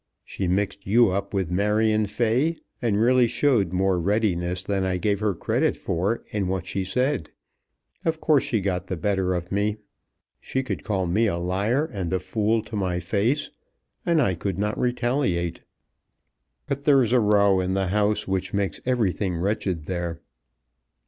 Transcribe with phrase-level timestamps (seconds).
[0.25, 5.19] She mixed you up with Marion Fay, and really showed more readiness than I gave
[5.19, 7.29] her credit for in what she said.
[8.03, 9.77] Of course she got the better of me.
[10.39, 13.51] She could call me a liar and a fool to my face,
[14.03, 15.61] and I could not retaliate.
[16.65, 20.19] But there's a row in the house which makes everything wretched there."